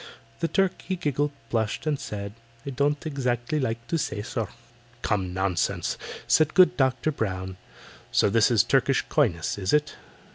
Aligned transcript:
The 0.39 0.47
Turk 0.47 0.81
he 0.81 0.95
giggled, 0.95 1.29
blushed, 1.51 1.85
and 1.85 1.99
said: 1.99 2.33
"I 2.65 2.71
don't 2.71 3.05
exactly 3.05 3.59
like 3.59 3.87
to 3.87 3.99
say, 3.99 4.23
sir." 4.23 4.47
"Come, 5.03 5.31
nonsense!" 5.31 5.95
said 6.25 6.55
good 6.55 6.75
DOCTOR 6.75 7.11
BROWN. 7.11 7.57
"So 8.11 8.27
this 8.27 8.49
is 8.49 8.63
Turkish 8.63 9.03
coyness, 9.09 9.59
is 9.59 9.73
it? 9.73 9.93